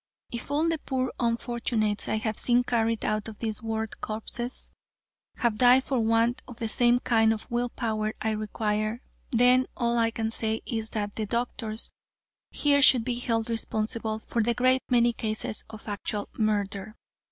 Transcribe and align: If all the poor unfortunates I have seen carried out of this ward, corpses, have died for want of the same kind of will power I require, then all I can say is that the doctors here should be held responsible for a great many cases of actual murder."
If 0.31 0.49
all 0.49 0.67
the 0.67 0.79
poor 0.79 1.13
unfortunates 1.19 2.09
I 2.09 2.15
have 2.15 2.39
seen 2.39 2.63
carried 2.63 3.05
out 3.05 3.27
of 3.27 3.37
this 3.37 3.61
ward, 3.61 4.01
corpses, 4.01 4.71
have 5.35 5.59
died 5.59 5.83
for 5.83 5.99
want 5.99 6.41
of 6.47 6.57
the 6.57 6.69
same 6.69 6.99
kind 6.99 7.31
of 7.31 7.45
will 7.51 7.69
power 7.69 8.11
I 8.19 8.31
require, 8.31 9.03
then 9.29 9.67
all 9.77 9.99
I 9.99 10.09
can 10.09 10.31
say 10.31 10.63
is 10.65 10.89
that 10.97 11.15
the 11.17 11.27
doctors 11.27 11.91
here 12.49 12.81
should 12.81 13.05
be 13.05 13.19
held 13.19 13.47
responsible 13.47 14.17
for 14.17 14.39
a 14.39 14.55
great 14.55 14.81
many 14.89 15.13
cases 15.13 15.65
of 15.69 15.87
actual 15.87 16.29
murder." 16.35 16.95